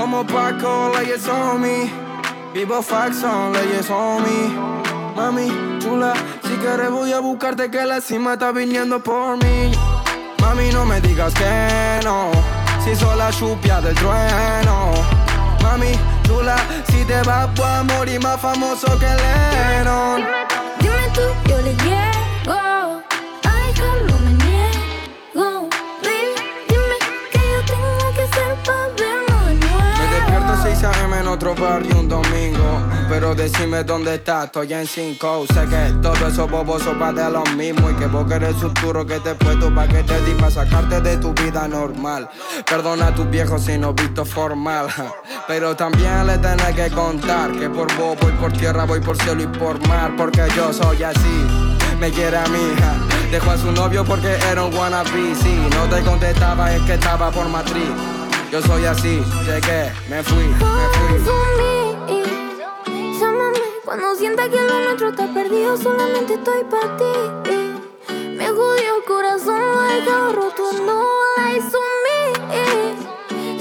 [0.00, 1.90] Como Paco, leyes on me.
[2.54, 4.48] Vivo faxon, leyes on me.
[5.14, 9.70] Mami, chula, si quieres voy a buscarte que la cima está viniendo por mí.
[10.40, 12.30] Mami, no me digas que no,
[12.82, 14.92] si soy la chupia del trueno.
[15.62, 16.56] Mami, chula,
[16.90, 20.49] si te vas voy a morir más famoso que Lennon.
[31.20, 32.80] En otro barrio un domingo.
[33.08, 35.46] Pero decime dónde estás, estoy en 5.
[35.52, 37.90] Sé que todo eso boboso va de lo mismo.
[37.90, 41.32] Y que vos querés futuro que te puesto pa' que te di sacarte de tu
[41.34, 42.28] vida normal.
[42.68, 44.88] Perdona a tus viejos si no visto formal.
[45.46, 49.42] Pero también le tenés que contar que por vos voy por tierra, voy por cielo
[49.42, 50.14] y por mar.
[50.16, 51.46] Porque yo soy así,
[51.98, 52.94] me quiere a mi hija.
[53.30, 55.34] Dejó a su novio porque era un wannabe.
[55.34, 58.19] Si no te contestaba, es que estaba por matriz.
[58.50, 61.18] Yo soy así, llegué, me fui, me fui.
[63.20, 65.76] Llámame cuando sienta que lo nuestro está perdido.
[65.76, 67.04] Solamente estoy para ti.
[68.36, 70.72] Me jodió el corazón, lo he dejado roto.
[70.84, 71.06] No on
[72.04, 72.18] me.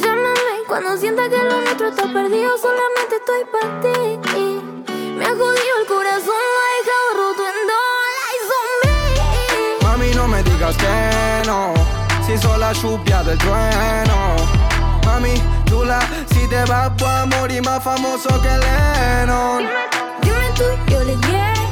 [0.00, 2.56] Llámame cuando sienta que lo nuestro está perdido.
[2.56, 3.98] Solamente estoy para ti.
[5.18, 7.42] Me jodió el corazón, lo he dejado roto.
[7.68, 7.78] No
[8.56, 9.86] on me.
[9.86, 11.74] Mami, no me digas que no,
[12.26, 14.77] si soy la lluvia del trueno
[15.08, 15.34] mami
[15.68, 16.00] chula.
[16.32, 19.58] Si te vas, voy a morir más famoso que Lennon.
[19.58, 19.84] Dime,
[20.22, 21.67] dime tú, yo le llevo.